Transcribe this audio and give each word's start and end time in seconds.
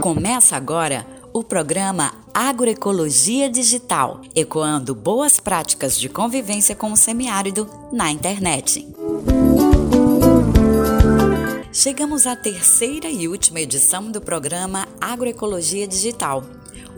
Começa 0.00 0.56
agora 0.56 1.06
o 1.32 1.44
programa 1.44 2.14
Agroecologia 2.34 3.48
Digital, 3.48 4.20
ecoando 4.34 4.94
boas 4.94 5.38
práticas 5.38 5.98
de 5.98 6.08
convivência 6.08 6.74
com 6.74 6.92
o 6.92 6.96
semiárido 6.96 7.68
na 7.92 8.10
internet. 8.10 8.86
Chegamos 11.72 12.26
à 12.26 12.34
terceira 12.34 13.08
e 13.08 13.28
última 13.28 13.60
edição 13.60 14.10
do 14.10 14.20
programa 14.20 14.88
Agroecologia 15.00 15.86
Digital. 15.86 16.42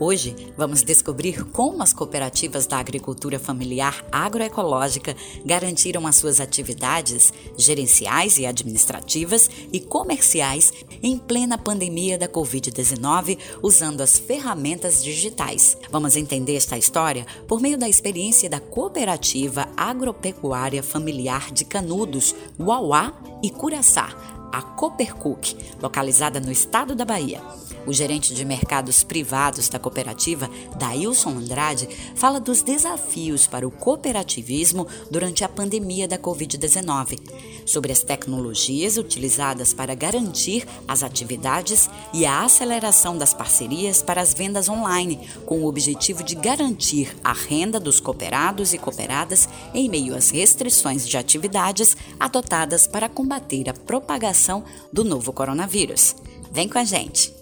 Hoje 0.05 0.35
vamos 0.57 0.83
descobrir 0.83 1.45
como 1.45 1.81
as 1.81 1.93
cooperativas 1.93 2.67
da 2.67 2.77
agricultura 2.77 3.39
familiar 3.39 4.05
agroecológica 4.11 5.15
garantiram 5.45 6.05
as 6.05 6.17
suas 6.17 6.41
atividades 6.41 7.31
gerenciais 7.57 8.37
e 8.37 8.45
administrativas 8.45 9.49
e 9.71 9.79
comerciais 9.79 10.73
em 11.01 11.17
plena 11.17 11.57
pandemia 11.57 12.17
da 12.17 12.27
Covid-19 12.27 13.39
usando 13.61 14.01
as 14.01 14.19
ferramentas 14.19 15.01
digitais. 15.01 15.77
Vamos 15.89 16.17
entender 16.17 16.57
esta 16.57 16.77
história 16.77 17.25
por 17.47 17.61
meio 17.61 17.77
da 17.77 17.87
experiência 17.87 18.49
da 18.49 18.59
Cooperativa 18.59 19.69
Agropecuária 19.77 20.83
Familiar 20.83 21.49
de 21.49 21.63
Canudos, 21.63 22.35
Uauá 22.59 23.13
e 23.41 23.49
Curaçá, 23.49 24.32
a 24.53 24.61
Coopercook, 24.61 25.57
localizada 25.81 26.39
no 26.39 26.51
estado 26.51 26.93
da 26.93 27.03
Bahia. 27.03 27.41
O 27.87 27.91
gerente 27.91 28.33
de 28.33 28.45
mercados 28.45 29.03
privados 29.03 29.67
da 29.67 29.79
cooperativa, 29.79 30.49
Dailson 30.77 31.31
Andrade, 31.31 31.89
fala 32.15 32.39
dos 32.39 32.61
desafios 32.61 33.47
para 33.47 33.67
o 33.67 33.71
cooperativismo 33.71 34.87
durante 35.11 35.43
a 35.43 35.49
pandemia 35.49 36.07
da 36.07 36.17
Covid-19, 36.17 37.19
sobre 37.65 37.91
as 37.91 38.01
tecnologias 38.01 38.95
utilizadas 38.95 39.73
para 39.73 39.95
garantir 39.95 40.65
as 40.87 41.03
atividades 41.03 41.89
e 42.13 42.25
a 42.25 42.43
aceleração 42.43 43.17
das 43.17 43.33
parcerias 43.33 44.01
para 44.01 44.21
as 44.21 44.33
vendas 44.33 44.69
online, 44.69 45.19
com 45.45 45.59
o 45.59 45.67
objetivo 45.67 46.23
de 46.23 46.35
garantir 46.35 47.13
a 47.23 47.33
renda 47.33 47.79
dos 47.79 47.99
cooperados 47.99 48.73
e 48.73 48.77
cooperadas 48.77 49.49
em 49.73 49.89
meio 49.89 50.15
às 50.15 50.29
restrições 50.29 51.07
de 51.07 51.17
atividades 51.17 51.97
adotadas 52.19 52.87
para 52.87 53.09
combater 53.09 53.69
a 53.69 53.73
propagação 53.73 54.42
do 54.91 55.03
novo 55.03 55.31
coronavírus. 55.31 56.15
Vem 56.51 56.67
com 56.67 56.77
a 56.77 56.83
gente! 56.83 57.33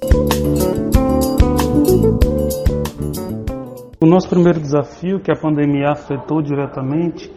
O 3.99 4.05
nosso 4.05 4.29
primeiro 4.29 4.59
desafio, 4.59 5.19
que 5.19 5.31
a 5.31 5.35
pandemia 5.35 5.91
afetou 5.91 6.41
diretamente, 6.41 7.31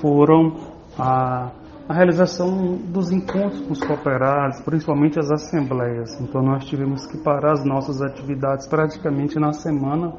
foram 0.00 0.56
a, 0.98 1.50
a 1.88 1.94
realização 1.94 2.76
dos 2.76 3.10
encontros 3.10 3.60
com 3.60 3.72
os 3.72 3.80
cooperados, 3.80 4.60
principalmente 4.60 5.18
as 5.18 5.30
assembleias. 5.30 6.20
Então, 6.20 6.42
nós 6.42 6.64
tivemos 6.64 7.06
que 7.06 7.18
parar 7.18 7.52
as 7.52 7.64
nossas 7.64 8.00
atividades 8.02 8.66
praticamente 8.66 9.38
na 9.38 9.52
semana 9.52 10.14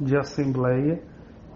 de 0.00 0.16
assembleia 0.16 1.00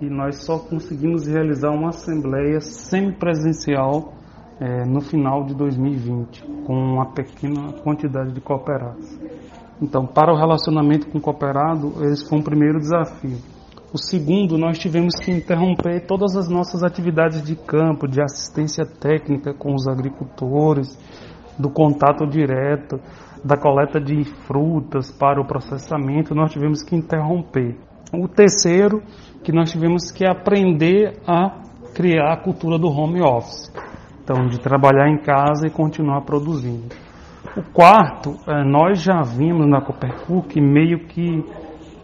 e 0.00 0.08
nós 0.08 0.44
só 0.44 0.58
conseguimos 0.58 1.26
realizar 1.26 1.70
uma 1.70 1.88
assembleia 1.88 2.60
semipresencial 2.60 4.14
é, 4.60 4.84
no 4.84 5.00
final 5.00 5.44
de 5.44 5.54
2020, 5.54 6.42
com 6.66 6.74
uma 6.74 7.12
pequena 7.12 7.72
quantidade 7.82 8.32
de 8.32 8.40
cooperados. 8.40 9.18
Então, 9.80 10.06
para 10.06 10.32
o 10.32 10.36
relacionamento 10.36 11.08
com 11.08 11.18
o 11.18 11.20
cooperado, 11.20 11.92
esse 12.04 12.28
foi 12.28 12.38
um 12.38 12.42
primeiro 12.42 12.78
desafio. 12.78 13.38
O 13.92 13.98
segundo, 13.98 14.58
nós 14.58 14.78
tivemos 14.78 15.14
que 15.14 15.30
interromper 15.30 16.06
todas 16.06 16.36
as 16.36 16.48
nossas 16.48 16.82
atividades 16.82 17.42
de 17.42 17.56
campo, 17.56 18.06
de 18.06 18.20
assistência 18.20 18.84
técnica 18.84 19.54
com 19.54 19.74
os 19.74 19.86
agricultores, 19.86 20.98
do 21.58 21.70
contato 21.70 22.26
direto, 22.26 23.00
da 23.44 23.56
coleta 23.56 24.00
de 24.00 24.24
frutas 24.46 25.10
para 25.10 25.40
o 25.40 25.46
processamento, 25.46 26.34
nós 26.34 26.52
tivemos 26.52 26.82
que 26.82 26.94
interromper. 26.94 27.76
O 28.12 28.28
terceiro, 28.28 29.02
que 29.42 29.52
nós 29.52 29.70
tivemos 29.70 30.10
que 30.10 30.26
aprender 30.26 31.20
a 31.26 31.62
criar 31.94 32.32
a 32.32 32.36
cultura 32.36 32.78
do 32.78 32.88
home 32.88 33.20
office. 33.20 33.72
Então, 34.30 34.46
de 34.46 34.60
trabalhar 34.60 35.08
em 35.08 35.16
casa 35.16 35.66
e 35.66 35.70
continuar 35.70 36.20
produzindo. 36.20 36.94
O 37.56 37.62
quarto, 37.72 38.36
é, 38.46 38.62
nós 38.62 39.00
já 39.00 39.22
vimos 39.22 39.66
na 39.66 39.80
Copercuc 39.80 40.60
meio 40.60 41.06
que, 41.06 41.42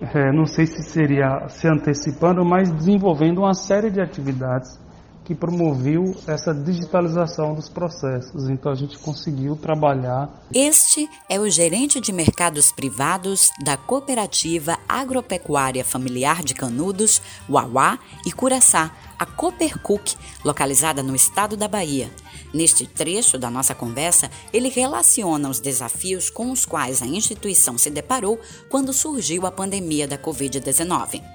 é, 0.00 0.32
não 0.32 0.46
sei 0.46 0.64
se 0.64 0.82
seria 0.84 1.46
se 1.48 1.68
antecipando, 1.68 2.42
mas 2.42 2.72
desenvolvendo 2.72 3.42
uma 3.42 3.52
série 3.52 3.90
de 3.90 4.00
atividades 4.00 4.82
que 5.24 5.34
promoveu 5.34 6.14
essa 6.26 6.52
digitalização 6.54 7.54
dos 7.54 7.68
processos. 7.68 8.48
Então 8.48 8.70
a 8.70 8.74
gente 8.74 8.98
conseguiu 8.98 9.56
trabalhar. 9.56 10.28
Este 10.52 11.08
é 11.28 11.40
o 11.40 11.48
gerente 11.48 12.00
de 12.00 12.12
mercados 12.12 12.70
privados 12.70 13.50
da 13.64 13.76
Cooperativa 13.76 14.78
Agropecuária 14.88 15.84
Familiar 15.84 16.42
de 16.42 16.54
Canudos, 16.54 17.22
Uauá 17.48 17.98
e 18.26 18.32
Curaçá, 18.32 18.92
a 19.18 19.24
Coopercook, 19.24 20.14
localizada 20.44 21.02
no 21.02 21.16
estado 21.16 21.56
da 21.56 21.68
Bahia. 21.68 22.10
Neste 22.52 22.86
trecho 22.86 23.38
da 23.38 23.50
nossa 23.50 23.74
conversa, 23.74 24.30
ele 24.52 24.68
relaciona 24.68 25.48
os 25.48 25.58
desafios 25.58 26.30
com 26.30 26.50
os 26.52 26.66
quais 26.66 27.02
a 27.02 27.06
instituição 27.06 27.78
se 27.78 27.90
deparou 27.90 28.38
quando 28.68 28.92
surgiu 28.92 29.46
a 29.46 29.50
pandemia 29.50 30.06
da 30.06 30.18
Covid-19. 30.18 31.33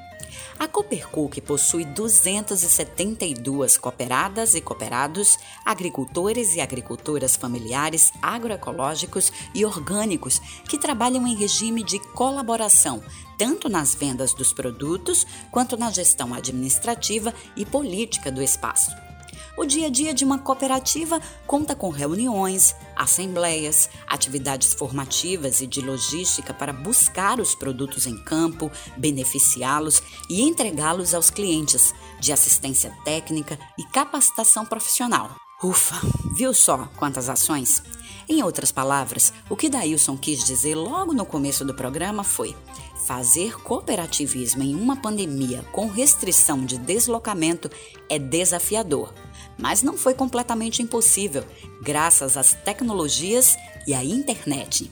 A 0.59 0.68
Coopercook 0.68 1.40
possui 1.40 1.86
272 1.86 3.78
cooperadas 3.78 4.56
e 4.56 4.59
cooperados, 4.59 5.40
agricultores 5.64 6.53
e 6.53 6.59
agricultoras 6.59 7.38
familiares 7.38 8.12
agroecológicos 8.22 9.31
e 9.56 9.64
orgânicos 9.64 10.42
que 10.68 10.78
trabalham 10.78 11.25
em 11.25 11.34
regime 11.34 11.81
de 11.81 11.97
colaboração, 12.12 13.02
tanto 13.38 13.70
nas 13.70 13.96
vendas 13.96 14.34
dos 14.34 14.52
produtos 14.52 15.25
quanto 15.50 15.78
na 15.78 15.90
gestão 15.92 16.34
administrativa 16.34 17.34
e 17.56 17.66
política 17.66 18.30
do 18.30 18.44
espaço. 18.44 19.09
O 19.59 19.66
dia 19.66 19.88
a 19.88 19.90
dia 19.90 20.14
de 20.14 20.24
uma 20.24 20.40
cooperativa 20.40 21.20
conta 21.46 21.75
com 21.75 21.90
reuniões, 21.90 22.74
assembleias, 22.96 23.90
atividades 24.08 24.74
formativas 24.74 25.59
e 25.59 25.68
de 25.68 25.81
logística 25.81 26.53
para 26.53 26.72
buscar 26.72 27.42
os 27.42 27.53
produtos 27.56 28.08
em 28.08 28.18
campo, 28.24 28.72
beneficiá-los 28.96 30.02
e 30.30 30.42
entregá-los 30.44 31.14
aos 31.14 31.30
clientes, 31.30 31.94
de 32.22 32.31
assistência 32.31 32.96
técnica 33.03 33.59
e 33.78 33.84
capacitação 33.84 34.66
profissional. 34.66 35.36
Ufa, 35.62 36.00
viu 36.38 36.53
só 36.53 36.88
quantas 36.96 37.28
ações? 37.28 37.84
Em 38.29 38.44
outras 38.44 38.72
palavras, 38.72 39.34
o 39.50 39.56
que 39.56 39.67
Dailson 39.67 40.16
quis 40.16 40.45
dizer 40.45 40.75
logo 40.75 41.13
no 41.13 41.25
começo 41.25 41.66
do 41.66 41.73
programa 41.73 42.23
foi: 42.23 42.56
fazer 43.07 43.59
cooperativismo 43.63 44.63
em 44.63 44.75
uma 44.75 44.95
pandemia 44.95 45.66
com 45.72 45.88
restrição 45.88 46.63
de 46.63 46.78
deslocamento 46.78 47.69
é 48.07 48.19
desafiador 48.19 49.12
mas 49.59 49.84
não 49.84 49.97
foi 49.97 50.13
completamente 50.13 50.81
impossível, 50.81 51.45
graças 51.81 52.38
às 52.38 52.53
tecnologias 52.53 53.57
e 53.85 53.94
à 53.94 54.03
internet. 54.03 54.90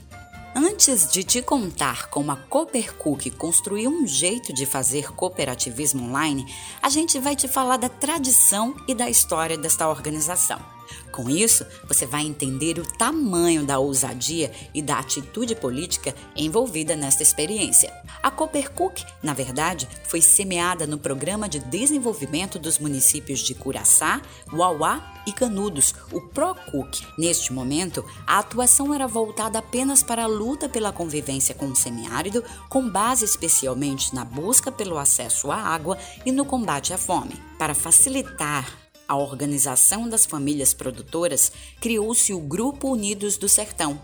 Antes 0.54 1.10
de 1.10 1.22
te 1.22 1.40
contar 1.40 2.08
como 2.10 2.32
a 2.32 2.36
Coopercook 2.36 3.30
construiu 3.32 3.90
um 3.90 4.06
jeito 4.06 4.52
de 4.52 4.66
fazer 4.66 5.12
cooperativismo 5.12 6.04
online, 6.04 6.46
a 6.82 6.88
gente 6.88 7.18
vai 7.18 7.36
te 7.36 7.46
falar 7.46 7.76
da 7.76 7.88
tradição 7.88 8.74
e 8.86 8.94
da 8.94 9.08
história 9.08 9.56
desta 9.56 9.88
organização. 9.88 10.77
Com 11.10 11.28
isso, 11.28 11.66
você 11.86 12.06
vai 12.06 12.22
entender 12.22 12.78
o 12.78 12.86
tamanho 12.96 13.64
da 13.64 13.78
ousadia 13.78 14.52
e 14.74 14.80
da 14.80 14.98
atitude 14.98 15.54
política 15.54 16.14
envolvida 16.36 16.94
nesta 16.94 17.22
experiência. 17.22 17.92
A 18.22 18.30
Coopercook, 18.30 19.04
na 19.22 19.32
verdade, 19.32 19.88
foi 20.04 20.20
semeada 20.20 20.86
no 20.86 20.98
Programa 20.98 21.48
de 21.48 21.58
Desenvolvimento 21.58 22.58
dos 22.58 22.78
Municípios 22.78 23.40
de 23.40 23.54
Curaçá, 23.54 24.20
Uauá 24.52 25.22
e 25.26 25.32
Canudos, 25.32 25.94
o 26.12 26.20
PROCUC. 26.20 27.06
Neste 27.18 27.52
momento, 27.52 28.04
a 28.26 28.38
atuação 28.38 28.94
era 28.94 29.06
voltada 29.06 29.58
apenas 29.58 30.02
para 30.02 30.24
a 30.24 30.26
luta 30.26 30.68
pela 30.68 30.92
convivência 30.92 31.54
com 31.54 31.66
o 31.66 31.76
semiárido, 31.76 32.42
com 32.68 32.88
base 32.88 33.24
especialmente 33.24 34.14
na 34.14 34.24
busca 34.24 34.72
pelo 34.72 34.98
acesso 34.98 35.50
à 35.50 35.56
água 35.56 35.98
e 36.24 36.32
no 36.32 36.44
combate 36.44 36.92
à 36.92 36.98
fome. 36.98 37.34
Para 37.58 37.74
facilitar 37.74 38.87
a 39.08 39.16
organização 39.16 40.06
das 40.06 40.26
famílias 40.26 40.74
produtoras, 40.74 41.50
criou-se 41.80 42.34
o 42.34 42.40
Grupo 42.40 42.92
Unidos 42.92 43.38
do 43.38 43.48
Sertão. 43.48 43.98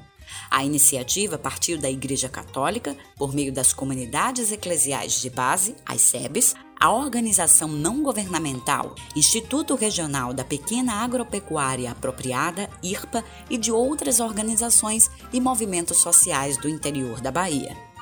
A 0.50 0.64
iniciativa 0.64 1.36
partiu 1.36 1.78
da 1.78 1.90
Igreja 1.90 2.28
Católica, 2.28 2.96
por 3.16 3.34
meio 3.34 3.52
das 3.52 3.74
comunidades 3.74 4.50
eclesiais 4.50 5.20
de 5.20 5.28
base, 5.28 5.76
as 5.84 6.00
SEBs, 6.00 6.54
a 6.80 6.90
organização 6.90 7.68
não 7.68 8.02
governamental 8.02 8.94
Instituto 9.14 9.74
Regional 9.74 10.34
da 10.34 10.44
Pequena 10.44 10.94
Agropecuária 11.04 11.90
Apropriada, 11.90 12.68
IRPA, 12.82 13.22
e 13.48 13.56
de 13.56 13.70
outras 13.70 14.20
organizações 14.20 15.10
e 15.32 15.40
movimentos 15.40 15.98
sociais 15.98 16.56
do 16.56 16.68
interior 16.68 17.20
da 17.20 17.30
Bahia. 17.30 17.94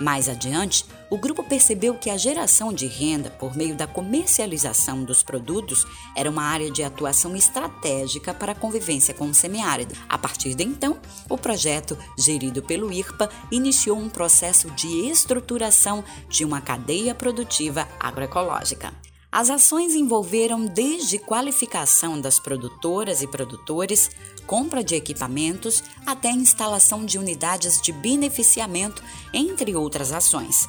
Mais 0.00 0.30
adiante, 0.30 0.86
o 1.10 1.18
grupo 1.18 1.42
percebeu 1.44 1.94
que 1.94 2.08
a 2.08 2.16
geração 2.16 2.72
de 2.72 2.86
renda 2.86 3.28
por 3.30 3.54
meio 3.54 3.76
da 3.76 3.86
comercialização 3.86 5.04
dos 5.04 5.22
produtos 5.22 5.86
era 6.16 6.30
uma 6.30 6.42
área 6.42 6.70
de 6.70 6.82
atuação 6.82 7.36
estratégica 7.36 8.32
para 8.32 8.52
a 8.52 8.54
convivência 8.54 9.12
com 9.12 9.26
o 9.28 9.34
semiárido. 9.34 9.94
A 10.08 10.16
partir 10.16 10.54
de 10.54 10.64
então, 10.64 10.98
o 11.28 11.36
projeto, 11.36 11.98
gerido 12.16 12.62
pelo 12.62 12.90
IRPA, 12.90 13.28
iniciou 13.50 13.98
um 13.98 14.08
processo 14.08 14.70
de 14.70 14.88
estruturação 15.10 16.02
de 16.30 16.46
uma 16.46 16.62
cadeia 16.62 17.14
produtiva 17.14 17.86
agroecológica. 18.00 19.09
As 19.32 19.48
ações 19.48 19.94
envolveram 19.94 20.66
desde 20.66 21.16
qualificação 21.16 22.20
das 22.20 22.40
produtoras 22.40 23.22
e 23.22 23.28
produtores, 23.28 24.10
compra 24.44 24.82
de 24.82 24.96
equipamentos, 24.96 25.84
até 26.04 26.30
instalação 26.32 27.04
de 27.04 27.16
unidades 27.16 27.80
de 27.80 27.92
beneficiamento, 27.92 29.02
entre 29.32 29.76
outras 29.76 30.10
ações. 30.12 30.68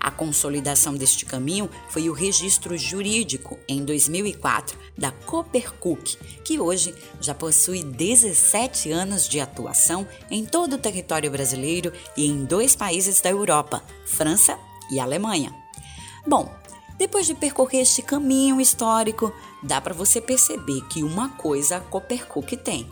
A 0.00 0.10
consolidação 0.10 0.94
deste 0.94 1.26
caminho 1.26 1.68
foi 1.90 2.08
o 2.08 2.14
registro 2.14 2.78
jurídico, 2.78 3.58
em 3.68 3.84
2004, 3.84 4.78
da 4.96 5.10
Coopercook, 5.10 6.16
que 6.44 6.58
hoje 6.58 6.94
já 7.20 7.34
possui 7.34 7.82
17 7.82 8.90
anos 8.90 9.28
de 9.28 9.38
atuação 9.38 10.08
em 10.30 10.46
todo 10.46 10.74
o 10.74 10.78
território 10.78 11.30
brasileiro 11.30 11.92
e 12.16 12.26
em 12.26 12.44
dois 12.44 12.74
países 12.74 13.20
da 13.20 13.28
Europa, 13.28 13.82
França 14.06 14.56
e 14.90 14.98
Alemanha. 14.98 15.52
Bom, 16.26 16.57
depois 16.98 17.26
de 17.26 17.34
percorrer 17.34 17.82
este 17.82 18.02
caminho 18.02 18.60
histórico, 18.60 19.32
dá 19.62 19.80
para 19.80 19.94
você 19.94 20.20
perceber 20.20 20.80
que 20.88 21.02
uma 21.02 21.28
coisa 21.30 21.76
a 21.76 21.80
Coopercook 21.80 22.56
tem: 22.56 22.88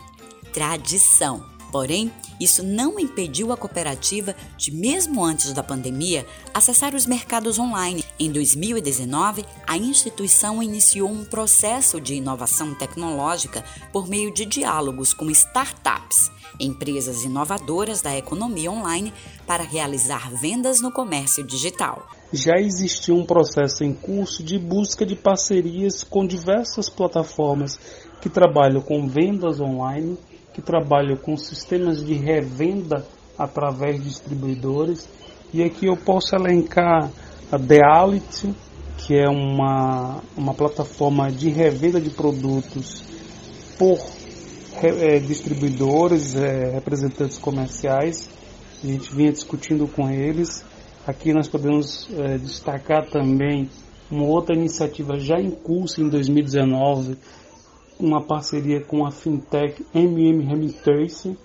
tradição. 0.53 1.45
Porém, 1.71 2.11
isso 2.39 2.63
não 2.63 2.97
impediu 2.97 3.51
a 3.51 3.57
cooperativa 3.57 4.33
de, 4.57 4.71
mesmo 4.71 5.23
antes 5.23 5.51
da 5.51 5.61
pandemia, 5.61 6.25
acessar 6.53 6.95
os 6.95 7.05
mercados 7.05 7.59
online. 7.59 8.05
Em 8.19 8.31
2019, 8.31 9.45
a 9.67 9.77
instituição 9.77 10.61
iniciou 10.63 11.09
um 11.09 11.23
processo 11.23 12.01
de 12.01 12.15
inovação 12.15 12.73
tecnológica 12.73 13.63
por 13.93 14.07
meio 14.07 14.33
de 14.33 14.45
diálogos 14.45 15.13
com 15.13 15.29
startups, 15.29 16.31
empresas 16.59 17.23
inovadoras 17.23 18.01
da 18.01 18.17
economia 18.17 18.71
online, 18.71 19.13
para 19.45 19.63
realizar 19.63 20.31
vendas 20.31 20.81
no 20.81 20.91
comércio 20.91 21.43
digital 21.43 22.07
já 22.31 22.59
existia 22.59 23.13
um 23.13 23.25
processo 23.25 23.83
em 23.83 23.93
curso 23.93 24.43
de 24.43 24.59
busca 24.59 25.05
de 25.05 25.15
parcerias 25.15 26.03
com 26.03 26.25
diversas 26.25 26.89
plataformas 26.89 27.79
que 28.21 28.29
trabalham 28.29 28.81
com 28.81 29.07
vendas 29.07 29.61
online, 29.61 30.17
que 30.53 30.61
trabalham 30.61 31.15
com 31.15 31.37
sistemas 31.37 32.03
de 32.05 32.13
revenda 32.13 33.05
através 33.37 33.97
de 33.97 34.09
distribuidores. 34.09 35.07
E 35.53 35.63
aqui 35.63 35.85
eu 35.85 35.95
posso 35.95 36.35
elencar 36.35 37.09
a 37.51 37.57
Deality, 37.57 38.53
que 38.97 39.15
é 39.15 39.27
uma, 39.29 40.21
uma 40.35 40.53
plataforma 40.53 41.31
de 41.31 41.49
revenda 41.49 41.99
de 42.01 42.09
produtos 42.09 43.03
por 43.77 43.99
é, 44.81 45.19
distribuidores, 45.19 46.35
é, 46.35 46.71
representantes 46.71 47.37
comerciais. 47.37 48.29
A 48.83 48.87
gente 48.87 49.13
vinha 49.13 49.31
discutindo 49.31 49.87
com 49.87 50.09
eles 50.09 50.63
Aqui 51.07 51.31
nós 51.31 51.47
podemos 51.47 52.05
é, 52.19 52.37
destacar 52.37 53.09
também 53.09 53.69
uma 54.11 54.25
outra 54.25 54.53
iniciativa 54.53 55.17
já 55.17 55.39
em 55.39 55.51
curso 55.51 56.01
em 56.01 56.09
2019, 56.09 57.17
uma 57.97 58.21
parceria 58.21 58.81
com 58.81 59.05
a 59.05 59.11
fintech 59.11 59.85
MM 59.95 60.43
Remittance, 60.43 61.37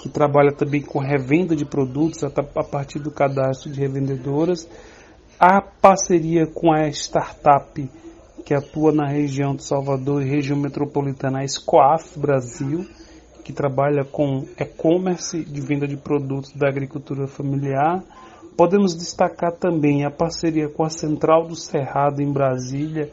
que 0.00 0.08
trabalha 0.08 0.50
também 0.50 0.82
com 0.82 0.98
revenda 0.98 1.54
de 1.54 1.64
produtos 1.64 2.24
a 2.24 2.30
partir 2.64 2.98
do 2.98 3.12
cadastro 3.12 3.70
de 3.70 3.78
revendedoras. 3.78 4.68
A 5.40 5.60
parceria 5.60 6.46
com 6.46 6.72
a 6.72 6.88
startup 6.88 7.90
que 8.44 8.54
atua 8.54 8.92
na 8.92 9.06
região 9.06 9.54
de 9.54 9.62
Salvador 9.62 10.22
e 10.22 10.28
região 10.28 10.58
metropolitana, 10.58 11.40
a 11.40 11.48
Scoaf 11.48 12.18
Brasil, 12.18 12.86
que 13.44 13.52
trabalha 13.52 14.04
com 14.04 14.44
e-commerce 14.58 15.44
de 15.44 15.60
venda 15.60 15.86
de 15.86 15.96
produtos 15.96 16.52
da 16.52 16.68
agricultura 16.68 17.26
familiar 17.26 18.02
Podemos 18.58 18.92
destacar 18.96 19.52
também 19.52 20.04
a 20.04 20.10
parceria 20.10 20.68
com 20.68 20.82
a 20.82 20.90
Central 20.90 21.46
do 21.46 21.54
Cerrado 21.54 22.20
em 22.20 22.32
Brasília, 22.32 23.08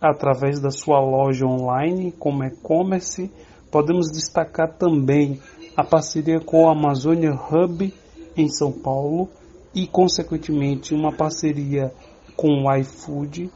através 0.00 0.58
da 0.58 0.72
sua 0.72 0.98
loja 0.98 1.46
online, 1.46 2.10
como 2.10 2.42
e-commerce. 2.42 3.30
Podemos 3.70 4.10
destacar 4.10 4.76
também 4.76 5.40
a 5.76 5.84
parceria 5.84 6.40
com 6.40 6.64
o 6.64 6.68
Amazônia 6.68 7.30
Hub 7.32 7.94
em 8.36 8.48
São 8.48 8.72
Paulo 8.72 9.28
e, 9.76 9.86
consequentemente, 9.86 10.94
uma 10.94 11.12
parceria 11.12 11.92
com 12.34 12.64
o 12.64 12.76
iFood. 12.76 13.50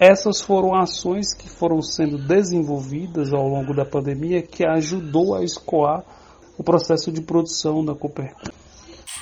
Essas 0.00 0.40
foram 0.40 0.74
ações 0.74 1.34
que 1.34 1.50
foram 1.50 1.82
sendo 1.82 2.16
desenvolvidas 2.16 3.30
ao 3.34 3.46
longo 3.46 3.74
da 3.74 3.84
pandemia 3.84 4.40
que 4.40 4.64
ajudou 4.64 5.34
a 5.34 5.44
escoar 5.44 6.02
o 6.56 6.64
processo 6.64 7.12
de 7.12 7.20
produção 7.20 7.84
da 7.84 7.94
Copercus. 7.94 8.50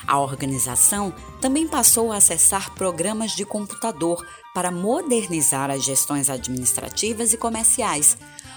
A 0.07 0.21
organização 0.21 1.13
também 1.41 1.67
passou 1.67 2.13
a 2.13 2.19
acessar 2.19 2.73
programas 2.75 3.33
de 3.33 3.45
computador 3.45 4.25
para 4.55 4.71
modernizar 4.71 5.71
as 5.71 5.85
gestões 5.85 6.31
administrativas 6.31 7.33
e 7.33 7.37
comerciais. 7.37 8.17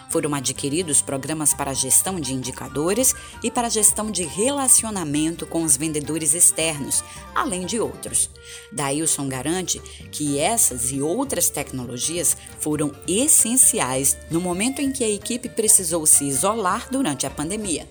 Foram 0.09 0.33
adquiridos 0.33 1.01
programas 1.01 1.53
para 1.53 1.73
gestão 1.73 2.19
de 2.19 2.33
indicadores 2.33 3.13
e 3.43 3.51
para 3.51 3.69
gestão 3.69 4.09
de 4.09 4.23
relacionamento 4.23 5.45
com 5.45 5.63
os 5.63 5.75
vendedores 5.75 6.33
externos, 6.33 7.03
além 7.35 7.65
de 7.65 7.79
outros. 7.79 8.29
Dailson 8.71 9.27
garante 9.27 9.79
que 10.11 10.39
essas 10.39 10.91
e 10.91 11.01
outras 11.01 11.49
tecnologias 11.49 12.37
foram 12.59 12.91
essenciais 13.07 14.17
no 14.31 14.39
momento 14.39 14.81
em 14.81 14.91
que 14.91 15.03
a 15.03 15.09
equipe 15.09 15.49
precisou 15.49 16.05
se 16.05 16.25
isolar 16.25 16.87
durante 16.89 17.25
a 17.25 17.29
pandemia. 17.29 17.87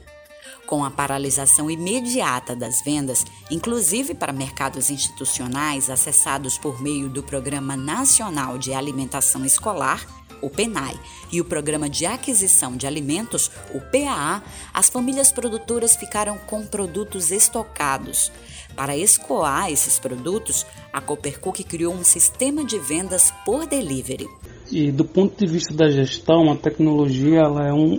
Com 0.67 0.85
a 0.85 0.91
paralisação 0.91 1.71
imediata 1.71 2.57
das 2.57 2.83
vendas, 2.83 3.25
inclusive 3.51 4.15
para 4.15 4.33
mercados 4.33 4.91
institucionais 4.91 5.89
acessados 5.89 6.59
por 6.59 6.83
meio 6.83 7.09
do 7.09 7.23
Programa 7.23 7.77
Nacional 7.77 8.59
de 8.59 8.75
Alimentação 8.75 9.45
Escolar, 9.45 10.05
o 10.41 10.51
PENAI, 10.51 10.95
e 11.33 11.41
o 11.41 11.45
Programa 11.45 11.89
de 11.89 12.07
Aquisição 12.07 12.77
de 12.77 12.87
Alimentos, 12.87 13.51
o 13.75 13.81
PAA, 13.81 14.43
as 14.73 14.89
famílias 14.89 15.33
produtoras 15.33 15.97
ficaram 15.97 16.39
com 16.47 16.67
produtos 16.67 17.31
estocados. 17.31 18.31
Para 18.75 18.97
escoar 18.97 19.71
esses 19.71 19.99
produtos, 19.99 20.67
a 20.93 21.01
Coopercook 21.01 21.65
criou 21.65 21.95
um 21.95 22.05
sistema 22.05 22.65
de 22.65 22.79
vendas 22.79 23.33
por 23.45 23.67
delivery. 23.67 24.29
E 24.71 24.91
do 24.91 25.05
ponto 25.05 25.39
de 25.39 25.51
vista 25.51 25.73
da 25.73 25.89
gestão, 25.89 26.51
a 26.51 26.57
tecnologia 26.57 27.41
ela 27.41 27.67
é 27.67 27.73
um 27.73 27.99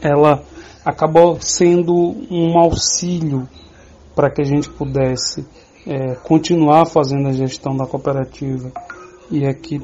ela 0.00 0.44
acabou 0.84 1.40
sendo 1.40 1.94
um 2.30 2.58
auxílio 2.58 3.48
para 4.14 4.30
que 4.30 4.42
a 4.42 4.44
gente 4.44 4.68
pudesse 4.68 5.46
é, 5.86 6.14
continuar 6.16 6.86
fazendo 6.86 7.28
a 7.28 7.32
gestão 7.32 7.76
da 7.76 7.86
cooperativa. 7.86 8.70
E 9.30 9.46
aqui 9.46 9.80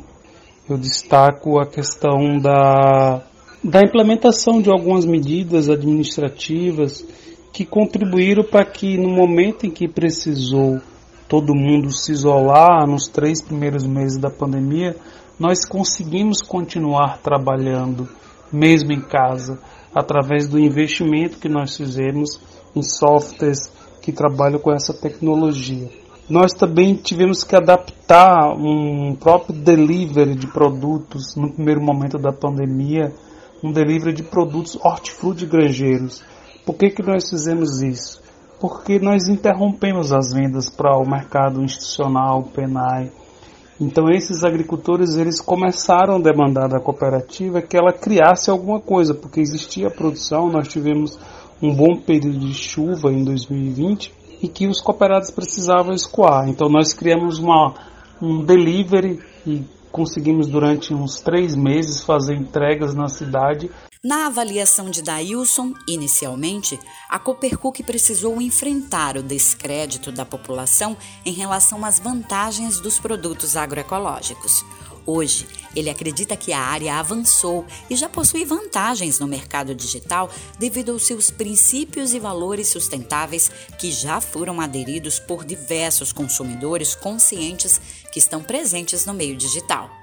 eu 0.73 0.79
destaco 0.79 1.59
a 1.59 1.67
questão 1.67 2.39
da, 2.39 3.23
da 3.63 3.81
implementação 3.81 4.63
de 4.63 4.71
algumas 4.71 5.05
medidas 5.05 5.69
administrativas 5.69 7.05
que 7.53 7.65
contribuíram 7.65 8.45
para 8.45 8.65
que 8.65 8.97
no 8.97 9.11
momento 9.11 9.67
em 9.67 9.71
que 9.71 9.89
precisou 9.89 10.81
todo 11.29 11.55
mundo 11.55 11.93
se 11.93 12.13
isolar 12.13 12.87
nos 12.87 13.09
três 13.09 13.43
primeiros 13.43 13.85
meses 13.85 14.19
da 14.19 14.31
pandemia, 14.31 14.97
nós 15.39 15.67
conseguimos 15.67 16.41
continuar 16.41 17.19
trabalhando 17.19 18.09
mesmo 18.53 18.93
em 18.93 19.01
casa 19.01 19.59
através 19.95 20.49
do 20.49 20.59
investimento 20.59 21.39
que 21.39 21.49
nós 21.49 21.77
fizemos 21.77 22.41
em 22.77 22.83
softwares 22.83 23.73
que 24.01 24.13
trabalham 24.13 24.61
com 24.61 24.73
essa 24.73 24.95
tecnologia. 24.95 26.00
Nós 26.31 26.53
também 26.53 26.95
tivemos 26.95 27.43
que 27.43 27.57
adaptar 27.57 28.55
um 28.57 29.17
próprio 29.17 29.53
delivery 29.53 30.37
de 30.37 30.47
produtos 30.47 31.35
no 31.35 31.53
primeiro 31.53 31.83
momento 31.83 32.19
da 32.19 32.33
pandemia, 32.33 33.13
um 33.65 33.73
delivery 33.73 34.15
de 34.15 34.23
produtos 34.23 34.77
hortifruti 34.77 35.45
granjeiros. 35.45 36.23
Por 36.65 36.77
que, 36.77 36.91
que 36.91 37.03
nós 37.03 37.29
fizemos 37.29 37.83
isso? 37.83 38.23
Porque 38.61 39.01
nós 39.01 39.27
interrompemos 39.27 40.13
as 40.13 40.33
vendas 40.33 40.71
para 40.71 40.97
o 40.97 41.05
mercado 41.05 41.65
institucional, 41.65 42.45
PENAI, 42.55 43.11
então 43.81 44.09
esses 44.09 44.45
agricultores 44.45 45.17
eles 45.17 45.41
começaram 45.41 46.15
a 46.15 46.21
demandar 46.21 46.69
da 46.69 46.79
cooperativa 46.79 47.61
que 47.61 47.77
ela 47.77 47.93
criasse 47.93 48.51
alguma 48.51 48.79
coisa, 48.79 49.15
porque 49.15 49.41
existia 49.41 49.91
produção, 49.91 50.49
nós 50.49 50.69
tivemos 50.69 51.19
um 51.61 51.75
bom 51.75 51.97
período 51.97 52.39
de 52.39 52.55
chuva 52.55 53.11
em 53.11 53.25
2020 53.25 54.20
e 54.43 54.49
que 54.49 54.67
os 54.67 54.81
cooperados 54.81 55.31
precisavam 55.31 55.95
escoar. 55.95 56.49
Então 56.49 56.69
nós 56.69 56.93
criamos 56.93 57.39
uma, 57.39 57.75
um 58.21 58.45
delivery 58.45 59.21
e 59.47 59.65
conseguimos 59.91 60.47
durante 60.47 60.95
uns 60.95 61.21
três 61.21 61.55
meses 61.55 62.03
fazer 62.03 62.35
entregas 62.35 62.95
na 62.95 63.09
cidade. 63.09 63.71
Na 64.03 64.29
avaliação 64.29 64.89
de 64.89 65.03
Dailson, 65.03 65.75
inicialmente, 65.87 66.79
a 67.11 67.19
Coopercook 67.19 67.83
precisou 67.83 68.41
enfrentar 68.41 69.19
o 69.19 69.23
descrédito 69.23 70.11
da 70.11 70.25
população 70.25 70.97
em 71.27 71.33
relação 71.33 71.85
às 71.85 71.99
vantagens 71.99 72.81
dos 72.81 72.99
produtos 72.99 73.59
agroecológicos. 73.59 74.65
Hoje, 75.07 75.47
ele 75.75 75.91
acredita 75.91 76.37
que 76.37 76.53
a 76.53 76.61
área 76.61 76.97
avançou 76.97 77.65
e 77.89 77.97
já 77.97 78.09
possui 78.09 78.45
vantagens 78.45 79.19
no 79.19 79.27
mercado 79.27 79.75
digital 79.75 80.31
devido 80.59 80.93
aos 80.93 81.07
seus 81.07 81.31
princípios 81.31 82.13
e 82.13 82.19
valores 82.19 82.69
sustentáveis 82.69 83.51
que 83.79 83.91
já 83.91 84.21
foram 84.21 84.61
aderidos 84.61 85.19
por 85.19 85.45
diversos 85.45 86.13
consumidores 86.13 86.95
conscientes 86.95 87.81
que 88.13 88.19
estão 88.19 88.43
presentes 88.43 89.07
no 89.07 89.15
meio 89.15 89.37
digital. 89.37 90.00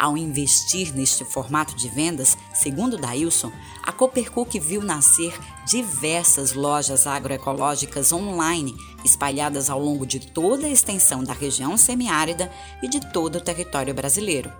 Ao 0.00 0.16
investir 0.16 0.94
neste 0.94 1.26
formato 1.26 1.76
de 1.76 1.86
vendas, 1.86 2.34
segundo 2.54 2.96
Dailson, 2.96 3.52
a 3.82 3.92
Coopercook 3.92 4.58
viu 4.58 4.80
nascer 4.80 5.38
diversas 5.66 6.54
lojas 6.54 7.06
agroecológicas 7.06 8.10
online 8.10 8.74
espalhadas 9.04 9.68
ao 9.68 9.78
longo 9.78 10.06
de 10.06 10.18
toda 10.18 10.66
a 10.66 10.70
extensão 10.70 11.22
da 11.22 11.34
região 11.34 11.76
semiárida 11.76 12.50
e 12.82 12.88
de 12.88 13.12
todo 13.12 13.36
o 13.36 13.40
território 13.42 13.92
brasileiro. 13.92 14.50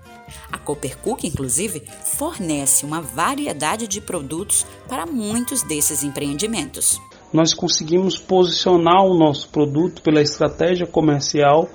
A 0.52 0.58
Coopercook, 0.58 1.26
inclusive, 1.26 1.84
fornece 2.04 2.84
uma 2.84 3.00
variedade 3.00 3.88
de 3.88 3.98
produtos 3.98 4.66
para 4.90 5.06
muitos 5.06 5.62
desses 5.62 6.02
empreendimentos. 6.02 7.00
Nós 7.32 7.54
conseguimos 7.54 8.18
posicionar 8.18 9.06
o 9.06 9.16
nosso 9.16 9.48
produto 9.48 10.02
pela 10.02 10.20
estratégia 10.20 10.86
comercial 10.86 11.66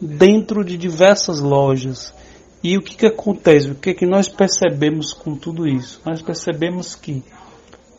dentro 0.00 0.64
de 0.64 0.78
diversas 0.78 1.40
lojas 1.40 2.19
e 2.62 2.76
o 2.76 2.82
que, 2.82 2.94
que 2.94 3.06
acontece? 3.06 3.70
O 3.70 3.74
que, 3.74 3.94
que 3.94 4.04
nós 4.04 4.28
percebemos 4.28 5.14
com 5.14 5.34
tudo 5.34 5.66
isso? 5.66 6.00
Nós 6.04 6.20
percebemos 6.20 6.94
que 6.94 7.22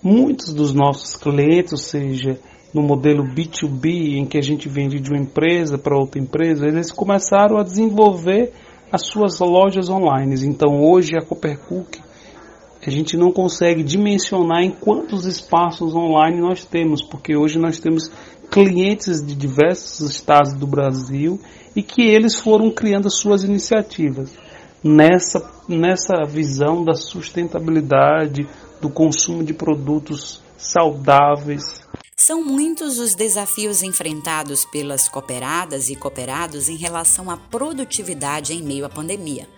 muitos 0.04 0.54
dos 0.54 0.72
nossos 0.72 1.16
clientes, 1.16 1.72
ou 1.72 1.80
seja, 1.80 2.40
no 2.72 2.84
modelo 2.84 3.24
B2B, 3.24 4.18
em 4.18 4.26
que 4.26 4.38
a 4.38 4.42
gente 4.42 4.70
vende 4.70 5.00
de 5.00 5.10
uma 5.10 5.20
empresa 5.20 5.80
para 5.80 5.98
outra 5.98 6.22
empresa, 6.22 6.68
eles 6.68 6.92
começaram 6.92 7.58
a 7.58 7.64
desenvolver 7.64 8.54
as 8.92 9.08
suas 9.08 9.40
lojas 9.40 9.90
online. 9.90 10.36
Então 10.46 10.80
hoje 10.80 11.18
a 11.18 11.26
Coopercook 11.26 12.00
a 12.86 12.90
gente 12.90 13.18
não 13.18 13.32
consegue 13.32 13.84
dimensionar 13.84 14.64
em 14.64 14.72
quantos 14.72 15.26
espaços 15.26 15.96
online 15.96 16.40
nós 16.40 16.66
temos, 16.66 17.02
porque 17.02 17.36
hoje 17.36 17.60
nós 17.60 17.80
temos 17.80 18.12
clientes 18.50 19.26
de 19.26 19.36
diversos 19.36 20.02
estados 20.02 20.54
do 20.54 20.68
Brasil 20.68 21.40
e 21.76 21.82
que 21.82 22.02
eles 22.02 22.36
foram 22.36 22.70
criando 22.70 23.10
suas 23.10 23.44
iniciativas 23.44 24.32
nessa, 24.84 25.50
nessa 25.68 26.24
visão 26.26 26.84
da 26.84 26.94
sustentabilidade, 26.94 28.48
do 28.82 28.90
consumo 28.90 29.44
de 29.44 29.54
produtos 29.54 30.42
saudáveis, 30.58 31.81
são 32.22 32.44
muitos 32.44 33.00
os 33.00 33.16
desafios 33.16 33.82
enfrentados 33.82 34.64
pelas 34.64 35.10
cooperadas 35.10 35.90
e 35.90 35.96
cooperados 35.96 36.70
em 36.70 36.76
relação 36.76 37.32
à 37.32 37.36
produtividade 37.36 38.54
em 38.54 38.62
meio 38.62 38.86
à 38.86 38.90
pandemia. 38.90 39.50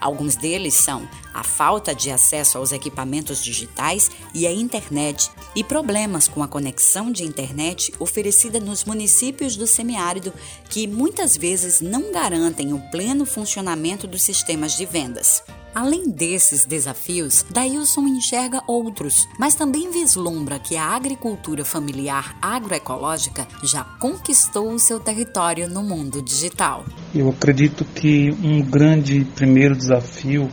Alguns 0.00 0.36
deles 0.36 0.74
são 0.74 1.08
a 1.34 1.42
falta 1.42 1.92
de 1.92 2.12
acesso 2.12 2.58
aos 2.58 2.70
equipamentos 2.70 3.42
digitais 3.42 4.08
e 4.32 4.46
à 4.46 4.52
internet 4.52 5.32
e 5.56 5.64
problemas 5.64 6.28
com 6.28 6.44
a 6.44 6.48
conexão 6.48 7.10
de 7.10 7.24
internet 7.24 7.92
oferecida 7.98 8.60
nos 8.60 8.84
municípios 8.84 9.56
do 9.56 9.66
semiárido 9.66 10.32
que 10.70 10.86
muitas 10.86 11.36
vezes 11.36 11.80
não 11.80 12.12
garantem 12.12 12.72
o 12.72 12.78
pleno 12.92 13.26
funcionamento 13.26 14.06
dos 14.06 14.22
sistemas 14.22 14.76
de 14.76 14.86
vendas. 14.86 15.42
Além 15.74 16.10
desses 16.10 16.66
desafios, 16.66 17.46
Dailson 17.50 18.06
enxerga 18.06 18.62
outros, 18.66 19.26
mas 19.38 19.54
também 19.54 19.90
vislumbra 19.90 20.58
que 20.58 20.76
a 20.76 20.84
agricultura 20.84 21.64
familiar 21.64 22.36
agroecológica 22.42 23.48
já 23.64 23.82
conquistou 23.82 24.70
o 24.70 24.78
seu 24.78 25.00
território 25.00 25.70
no 25.70 25.82
mundo 25.82 26.20
digital. 26.20 26.84
Eu 27.14 27.30
acredito 27.30 27.86
que 27.86 28.30
um 28.42 28.60
grande 28.60 29.24
primeiro 29.34 29.74
desafio 29.74 30.50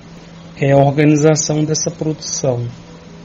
é 0.55 0.71
a 0.71 0.77
organização 0.77 1.65
dessa 1.65 1.91
produção. 1.91 2.65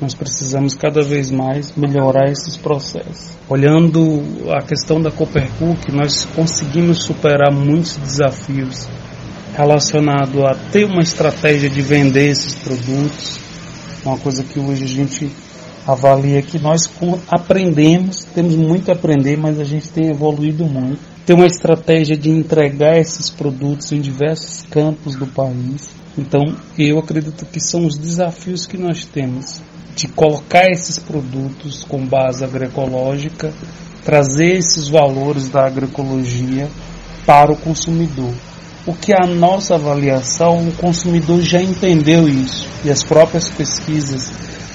Nós 0.00 0.14
precisamos 0.14 0.74
cada 0.74 1.00
vez 1.00 1.30
mais 1.30 1.76
melhorar 1.76 2.28
esses 2.28 2.56
processos. 2.56 3.36
Olhando 3.48 4.20
a 4.50 4.62
questão 4.62 5.00
da 5.00 5.12
Coopercook, 5.12 5.92
nós 5.92 6.24
conseguimos 6.24 7.04
superar 7.04 7.52
muitos 7.52 7.96
desafios 7.96 8.88
relacionado 9.56 10.44
a 10.44 10.54
ter 10.73 10.84
uma 10.84 11.00
estratégia 11.00 11.70
de 11.70 11.80
vender 11.80 12.28
esses 12.28 12.54
produtos, 12.54 13.38
uma 14.04 14.18
coisa 14.18 14.42
que 14.42 14.58
hoje 14.58 14.84
a 14.84 14.88
gente 14.88 15.30
avalia 15.87 16.42
que 16.42 16.58
nós 16.58 16.90
aprendemos, 17.28 18.25
temos 18.34 18.56
muito 18.56 18.90
a 18.90 18.94
aprender, 18.94 19.37
mas 19.37 19.61
a 19.61 19.64
gente 19.64 19.88
tem 19.88 20.08
evoluído 20.08 20.64
muito. 20.64 20.99
Ter 21.25 21.34
uma 21.34 21.46
estratégia 21.46 22.16
de 22.16 22.30
entregar 22.30 22.99
esses 22.99 23.30
produtos 23.30 23.92
em 23.92 24.00
diversos 24.00 24.62
campos 24.62 25.14
do 25.14 25.26
país. 25.26 25.88
Então, 26.18 26.42
eu 26.76 26.99
acredito 26.99 27.46
que 27.46 27.61
são 27.61 27.87
os 27.87 27.96
desafios 27.96 28.66
que 28.66 28.76
nós 28.76 29.04
temos 29.04 29.62
de 29.94 30.08
colocar 30.08 30.66
esses 30.70 30.99
produtos 30.99 31.84
com 31.84 32.04
base 32.04 32.44
agroecológica, 32.44 33.52
trazer 34.04 34.56
esses 34.56 34.88
valores 34.88 35.49
da 35.49 35.66
agroecologia 35.66 36.68
para 37.25 37.52
o 37.52 37.56
consumidor 37.56 38.34
porque 38.84 39.14
a 39.14 39.26
nossa 39.26 39.76
avaliação, 39.76 40.68
o 40.68 40.72
consumidor 40.72 41.40
já 41.40 41.60
entendeu 41.60 42.28
isso 42.28 42.68
e 42.84 42.90
as 42.90 43.02
próprias 43.02 43.48
pesquisas 43.48 44.30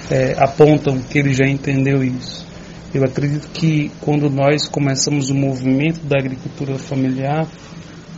é, 0.09 0.35
apontam 0.37 0.99
que 0.99 1.19
ele 1.19 1.33
já 1.33 1.45
entendeu 1.45 2.03
isso. 2.03 2.47
Eu 2.91 3.03
acredito 3.03 3.47
que 3.49 3.91
quando 4.01 4.29
nós 4.29 4.67
começamos 4.67 5.29
o 5.29 5.35
movimento 5.35 5.99
da 5.99 6.17
agricultura 6.17 6.79
familiar, 6.79 7.47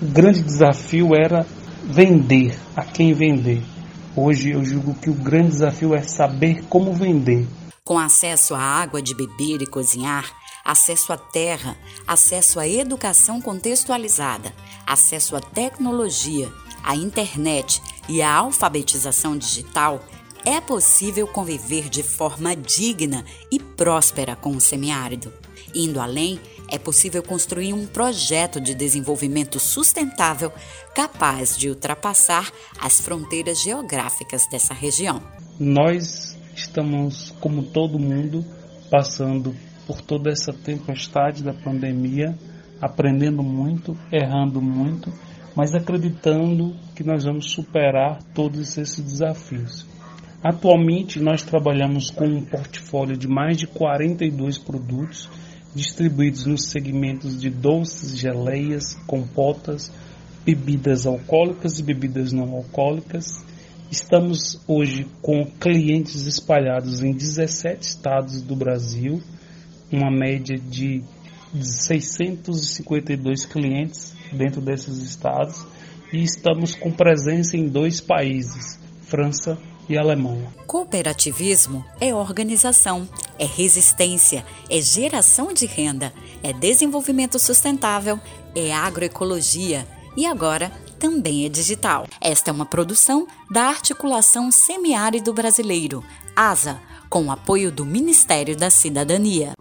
o 0.02 0.06
grande 0.06 0.42
desafio 0.42 1.10
era 1.14 1.46
vender, 1.84 2.58
a 2.76 2.86
quem 2.86 3.14
vender. 3.14 3.62
Hoje 4.16 4.52
eu 4.52 4.64
julgo 4.64 4.94
que 4.94 5.10
o 5.10 5.14
grande 5.14 5.50
desafio 5.50 5.94
é 5.94 6.02
saber 6.02 6.64
como 6.70 6.94
vender. 6.94 7.46
Com 7.84 8.00
acesso 8.00 8.56
à 8.56 8.60
água 8.60 9.02
de 9.02 9.14
beber 9.14 9.62
e 9.62 9.66
cozinhar, 9.66 10.32
acesso 10.64 11.12
à 11.14 11.18
terra, 11.18 11.78
acesso 12.08 12.60
à 12.60 12.68
educação 12.68 13.42
contextualizada, 13.42 14.54
acesso 14.86 15.36
à 15.36 15.42
tecnologia, 15.42 16.52
à 16.84 16.96
internet 16.96 17.82
e 18.08 18.22
à 18.22 18.34
alfabetização 18.34 19.38
digital, 19.38 20.04
é 20.44 20.60
possível 20.60 21.28
conviver 21.28 21.90
de 21.90 22.02
forma 22.02 22.56
digna 22.56 23.24
e 23.52 23.60
próspera 23.60 24.36
com 24.36 24.52
o 24.52 24.62
semiárido. 24.62 25.32
Indo 25.74 26.00
além, 26.00 26.40
é 26.68 26.78
possível 26.78 27.22
construir 27.22 27.74
um 27.74 27.86
projeto 27.86 28.60
de 28.60 28.74
desenvolvimento 28.74 29.60
sustentável 29.60 30.52
capaz 30.96 31.56
de 31.58 31.70
ultrapassar 31.70 32.52
as 32.80 33.00
fronteiras 33.00 33.62
geográficas 33.62 34.48
dessa 34.50 34.74
região. 34.74 35.22
Nós 35.60 36.36
estamos, 36.56 37.32
como 37.40 37.64
todo 37.64 38.00
mundo, 38.00 38.44
passando 38.90 39.56
por 39.92 40.00
toda 40.00 40.32
essa 40.32 40.54
tempestade 40.54 41.44
da 41.44 41.54
pandemia, 41.54 42.34
aprendendo 42.80 43.44
muito, 43.44 43.98
errando 44.10 44.62
muito, 44.62 45.12
mas 45.54 45.76
acreditando 45.76 46.74
que 46.96 47.04
nós 47.04 47.26
vamos 47.26 47.52
superar 47.52 48.24
todos 48.34 48.78
esses 48.78 49.04
desafios. 49.04 49.86
Atualmente 50.42 51.20
nós 51.20 51.44
trabalhamos 51.44 52.10
com 52.10 52.26
um 52.26 52.42
portfólio 52.46 53.18
de 53.18 53.28
mais 53.28 53.58
de 53.58 53.68
42 53.68 54.58
produtos 54.58 55.30
distribuídos 55.76 56.46
nos 56.46 56.70
segmentos 56.70 57.40
de 57.40 57.50
doces, 57.50 58.18
geleias, 58.18 58.96
compotas, 59.06 59.92
bebidas 60.46 61.06
alcoólicas 61.06 61.80
e 61.80 61.84
bebidas 61.84 62.32
não 62.32 62.56
alcoólicas. 62.56 63.44
Estamos 63.92 64.58
hoje 64.66 65.06
com 65.22 65.46
clientes 65.60 66.26
espalhados 66.28 67.04
em 67.04 67.12
17 67.12 67.84
estados 67.84 68.42
do 68.42 68.56
Brasil 68.56 69.22
uma 69.92 70.10
média 70.10 70.58
de 70.58 71.04
652 71.54 73.46
clientes 73.46 74.16
dentro 74.32 74.62
desses 74.62 74.98
estados 74.98 75.66
e 76.14 76.24
estamos 76.24 76.76
com 76.76 76.92
presença 76.92 77.58
em 77.58 77.68
dois 77.68 78.00
países, 78.00 78.80
França 79.04 79.58
e 79.90 79.98
Alemanha. 79.98 80.48
Cooperativismo 80.66 81.84
é 82.00 82.14
organização, 82.16 83.08
é 83.38 83.46
resistência, 83.46 84.46
é 84.70 84.80
geração 84.82 85.54
de 85.54 85.66
renda, 85.66 86.14
é 86.42 86.54
desenvolvimento 86.54 87.38
sustentável, 87.38 88.20
é 88.56 88.74
agroecologia 88.74 89.86
e 90.16 90.26
agora 90.26 90.72
também 91.00 91.46
é 91.46 91.50
digital. 91.50 92.08
Esta 92.22 92.52
é 92.52 92.54
uma 92.54 92.66
produção 92.66 93.28
da 93.50 93.64
Articulação 93.64 94.52
Semiárido 94.52 95.34
Brasileiro, 95.34 96.04
ASA, 96.36 96.80
com 97.12 97.26
o 97.26 97.32
apoio 97.32 97.70
do 97.70 97.86
Ministério 97.86 98.56
da 98.56 98.70
Cidadania. 98.70 99.52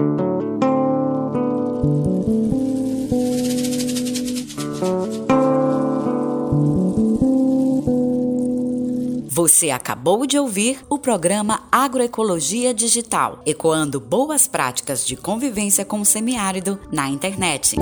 Você 9.29 9.71
acabou 9.71 10.27
de 10.27 10.39
ouvir 10.39 10.79
o 10.89 10.97
programa 10.97 11.65
Agroecologia 11.73 12.73
Digital, 12.73 13.43
ecoando 13.45 13.99
boas 13.99 14.47
práticas 14.47 15.05
de 15.05 15.17
convivência 15.17 15.85
com 15.85 16.01
o 16.01 16.05
semiárido 16.05 16.79
na 16.93 17.09
internet. 17.09 17.75